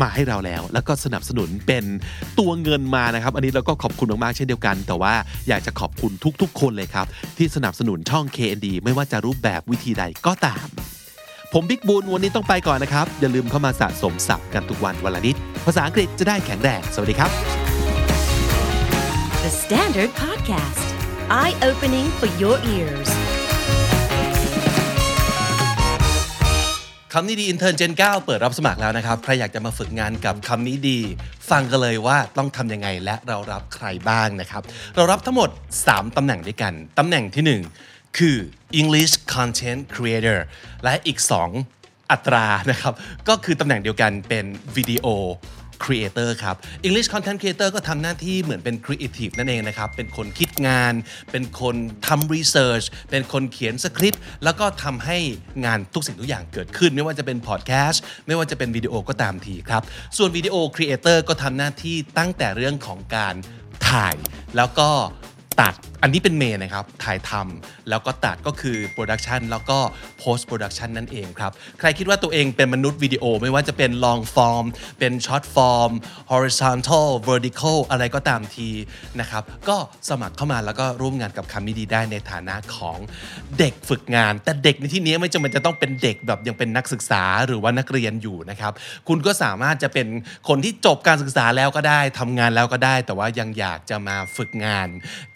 [0.00, 1.84] มาให้เราแล้ว แล้วก็สนับสนุนเป็น
[2.38, 5.14] ตัวเงินมานะครับ อันนี้เราก็ขอบคุณมากๆเช่นเดียวกัน แต่ว่า
[5.48, 10.66] อยากจะขอบคุณทุกๆ คนเลยครับ ที่สนับสนุนช่อง KND ไม่ว่าจะรูปแบบวิธีใดก็ตาม
[11.52, 17.30] ผมบิ๊กบูลวันนี้ต้องไปก่อนนะครับ อย่าลืมเข้ามาสะสมศัพท์กันทุกวันวันละนิด ภาษาอังกฤษจะได้แข็งแรงสวัสดีครับ
[19.44, 20.86] The Standard Podcast,
[21.28, 23.10] eye opening for your ears.
[27.14, 30.98] คำนี้ดีอินเทอร์เจน9เปิดรับสมัครแล้วนะครับ ใครอยากจะมาฝึกงานกับคำนี้ดี
[31.50, 34.62] ฟังกันเลยว่าต้องทำยังไงและเรารับใครบ้างนะครับ
[34.96, 35.50] เรารับทั้งหมด
[35.82, 38.36] 3ตำแหน่งด้วยกันตำแหน่งทีหนึ่1 คือ
[38.80, 40.38] English Content Creator
[40.84, 41.18] และอีก
[41.64, 42.92] 2 อัตรานะครับ
[43.28, 44.44] ก็คือตำแหน่งเดียวกันเป็น
[44.76, 45.06] วิดีโอ
[45.84, 50.94] Creator ครับ English Content Creator ก็ทำหน้าที่เหมือนเป็น Creative นั่นเองนะครับ เป็นคนคิดงาน
[51.30, 55.18] เป็นคนทำ Research เป็นคนเขียนสคริปต์ แล้วก็ทำให้
[55.64, 59.82] งานทุกสิ่งทุกอย่างเกิดขึ้น ไม่ว่าจะเป็น Podcast ไม่ว่าจะเป็นวิดีโอก็ตามทีครับ
[60.16, 63.34] ส่วนวิดีโอ Creator ก็ทำหน้าที่ตั้งแต่เรื่องของการ
[63.88, 64.16] ถ่าย
[64.56, 64.90] แล้วก็
[65.60, 69.78] ตัดอันนี้เป็น main นะครับ ถ่ายทำแล้วก็ตัดก็คือ production แล้วก็
[70.18, 74.64] post-production นั่นเองครับ ใครคิดว่าตัวเองเป็นมนุษย์วิดีโอ ไม่ว่าจะเป็น long form
[74.98, 75.92] เป็น short form
[76.32, 78.68] horizontal vertical อะไรก็ตามที
[79.20, 79.76] นะครับ ก็
[80.08, 82.98] สมัครเข้ามาแล้วก็ร่วมงานกับคำนี้ดีได้ในฐานะของ
[83.58, 88.72] เด็กฝึกงาน แต่เด็กในที่นี้ไม่จำเป็นจะต้องเป็นเด็กแบบยังเป็นนักศึกษาหรือว่านักเรียนอยู่นะครับ
[89.08, 90.06] คุณก็สามารถจะเป็น
[90.48, 94.88] คนที่จบการศึกษาแล้วก็ได้ทำงานแล้วก็ได้ แต่ว่ายังอยากจะมาฝึกงาน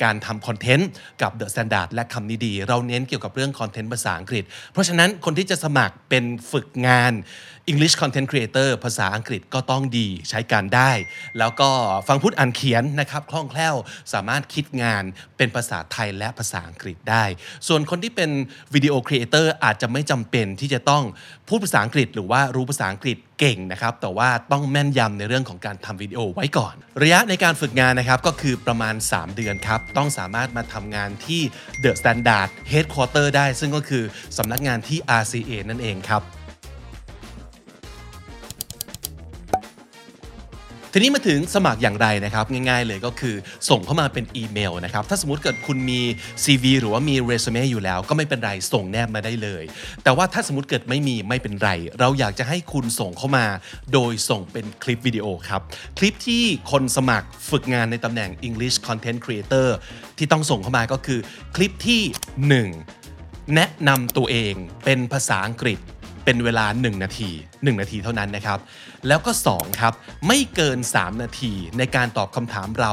[0.02, 0.88] การการทำคอนเทนต์
[1.22, 7.12] กับ The Standard และคำนี้ดี เราเน้นเกี่ยวกับเรื่องคอนเทนต์ภาษาอังกฤษ เพราะฉะนั้นคนที่จะสมัครเป็นฝึกงาน
[7.72, 10.90] English Content Creator ภาษาอังกฤษก็ต้องดีใช้การได้
[11.38, 11.70] แล้วก็
[12.08, 13.76] ฟังพูดอ่านเขียนนะครับคล่องแคล่ว
[14.12, 15.02] สามารถคิดงาน
[15.36, 17.24] เป็นภาษาไทยและภาษาอังกฤษได้
[17.68, 18.30] ส่วนคนที่เป็น
[18.74, 21.02] video creator อาจจะไม่จำเป็นที่จะต้อง
[21.48, 31.42] พูดภาษาอังกฤษ หรือว่ารู้ภาษาอังกฤษเก่งนะครับ แต่ว่าต้องแม่นยำในเรื่องของการทำวิดีโอไว้ก่อน ระยะในการฝึกงานนะครับก็คือประมาณ 3 เดือนครับ ต้องสามารถมาทำงานที่
[31.82, 34.04] The Standard Headquarter ได้ ซึ่งก็คือ
[34.38, 36.22] สำนักงานที่ RCA นั่นเองครับ
[40.98, 43.34] ทีนี้มาถึงสมัครอย่างไรนะครับ ง่ายๆเลยก็คือ
[43.68, 46.00] ส่งเข้ามาเป็นอีเมลนะครับ ถ้าสมมติเกิดคุณมี
[46.44, 49.64] CV หรือว่ามีเรซูเม่อยู่แล้ว ก็ไม่เป็นไรส่งแนบมาได้เลย
[50.02, 53.46] แต่ว่าถ้าสมมติเกิดไม่มีไม่เป็นไร เราอยากจะให้คุณส่งเข้ามา
[53.92, 55.60] โดยส่งเป็นคลิปวิดีโอครับ
[55.98, 59.68] คลิปที่คนสมัครฝึกงานในตำแหน่ง English Content Creator
[60.18, 61.20] ที่ต้องส่งเข้ามาก็คือ
[61.56, 62.02] คลิปที่
[62.76, 64.54] 1 แนะนำตัวเอง
[64.84, 65.80] เป็นภาษาอังกฤษ
[66.26, 68.58] เป็นเวลา 1 นาที 1 นาทีเท่านั้นนะครับ
[69.08, 69.94] แล้วก็ 2 ครับ
[70.26, 72.92] ไม่เกิน 3 นาทีในการตอบคำถามเรา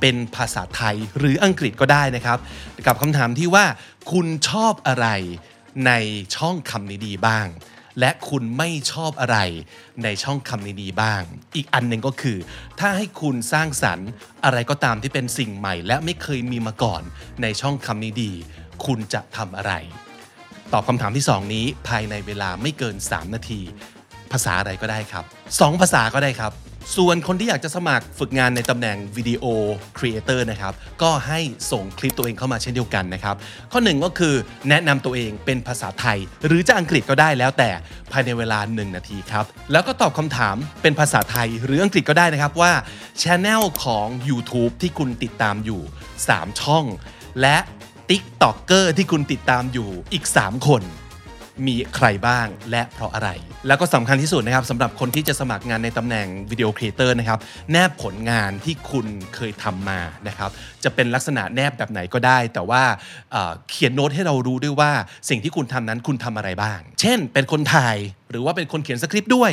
[0.00, 2.38] เป็นภาษาไทยหรืออังกฤษก็ได้นะครับ
[2.86, 3.64] กับคำถามที่ว่า
[4.12, 5.06] คุณชอบอะไร
[5.86, 5.92] ใน
[6.36, 7.46] ช่องคำนี้ดีบ้าง
[8.00, 9.38] และคุณไม่ชอบอะไร
[10.02, 11.22] ในช่องคำนี้ดีบ้าง
[11.56, 12.38] อีกอันหนึ่งก็คือ
[12.80, 14.08] ถ้าให้คุณสร้างสรรค์
[14.44, 17.02] อะไรก็ตามที่เป็นสิ่งใหม่ และไม่เคยมีมาก่อน
[17.42, 18.32] ในช่องคำนี้ดี
[18.86, 19.72] คุณจะทำอะไร
[20.74, 23.60] ตอบคำถามที่ 2 นี้ภายในเวลาไม่เกิน 3 นาที
[24.32, 26.52] ภาษาอะไรก็ได้ครับ 2 ภาษาก็ได้ครับ
[26.96, 31.40] ส่วนคนที่อยากจะสมัครฝึกงานในตำแหน่ง video creator นะครับ ก็ให้
[31.72, 33.34] ส่งคลิปตัวเองเข้ามาเช่นเดียวกันนะครับ
[33.72, 34.34] ข้อหนึ่งก็คือ
[34.68, 37.70] แนะนำตัวเองเป็นภาษาไทย หรือจะอังกฤษก็ได้แล้วแต่
[38.12, 42.72] ภายในเวลา 1 นาทีครับ แล้วก็ตอบคำถามเป็นภาษาไทยหรืออังกฤษก็ได้นะครับว่า
[43.22, 45.80] ช anel ของ YouTube ที่คุณติดตามอยู่
[46.20, 46.84] 3 ช่อง
[47.40, 47.56] และ
[48.10, 50.82] TikToker ที่คุณติดตามอยู่อีก 3 คน
[51.66, 53.30] มีใครบ้างและเพราะอะไร
[53.66, 57.38] แล้วก็สำคัญที่สุดนะครับสำหรับคนที่จะสมัครงานในตำแหน่ง video creator นะครับ
[57.72, 60.50] แนบผลงานที่คุณเคยทำมานะครับ
[60.84, 62.82] จะเป็นลักษณะแนบแบบไหนก็ได้ แต่ว่า
[63.32, 64.92] เเขียนโน้ตให้เรารู้ด้วยว่า
[65.28, 67.96] สิ่งที่คุณทำนั้นคุณทำอะไรบ้าง เช่น เป็นคนถ่าย
[68.34, 69.52] หรือว่าเป็นคนเขียนสคริปต์ด้วย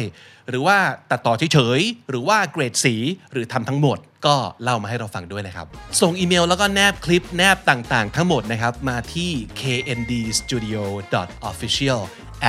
[0.49, 0.77] หรือว่า
[1.11, 2.95] ตัดต่อเฉยๆ หรือว่าเกรดสี
[3.31, 5.65] หรือทำทั้งหมด ก็เล่ามาให้เราฟังด้วยนะครับ
[6.01, 12.01] ส่งอีเมลแล้วก็แนบคลิปแนบต่างๆ ทั้งหมดนะครับ มาที่ kndstudio.official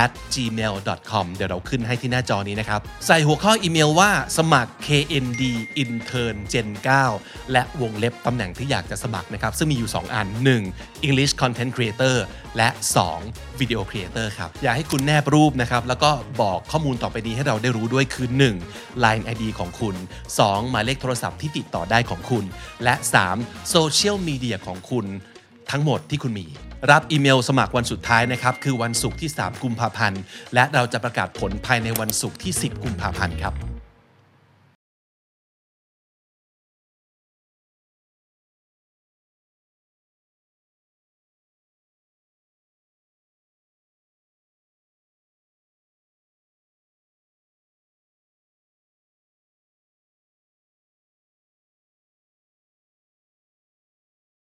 [0.04, 5.42] at gmail.com เดี๋ยวเราขึ้นให้ที่หน้าจอนี้นะครับ ใส่หัวข้ออีเมลว่าสมัคร KND
[5.84, 6.68] Intern Gen
[7.10, 10.26] 9 และวงเล็บตำแหน่งที่อยากจะสมัครนะครับ ซึ่งมีอยู่ 2 อัน
[10.66, 11.06] 1.
[11.06, 12.16] English Content Creator
[12.56, 12.68] และ
[13.14, 13.58] 2.
[13.60, 16.10] Video Creator ครับ อยากให้คุณแนบรูปนะครับ แล้วก็
[16.42, 18.28] บอกข้อมูลต่อไปนี้ให้เราได้รู้ด้วยคือ
[18.64, 19.04] 1.
[19.04, 19.94] Line ID ของคุณ
[20.32, 20.70] 2.
[20.70, 22.44] หมายเลขโทรศัพท์ที่ติดต่อได้ของคุณ
[22.84, 22.94] และ
[23.34, 23.74] 3.
[23.74, 25.06] Social Media ของคุณ
[25.70, 26.46] ทั้งหมดที่คุณมี
[26.90, 30.20] รับอีเมลสมัครวันสุดท้ายนะครับ คือวันศุกร์ที่ 3 กุมภาพันธ์
[30.54, 33.71] และเราจะประกาศผลภายในวันศุกร์ที่ 10 กุมภาพันธ์ครับ